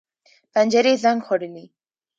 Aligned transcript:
پنجرې 0.53 0.93
زنګ 1.03 1.19
خوړلي 1.27 1.65